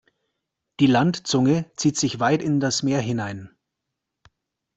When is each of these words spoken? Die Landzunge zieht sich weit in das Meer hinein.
Die 0.79 0.87
Landzunge 0.87 1.69
zieht 1.75 1.95
sich 1.95 2.19
weit 2.19 2.41
in 2.41 2.59
das 2.59 2.81
Meer 2.81 3.01
hinein. 3.01 3.51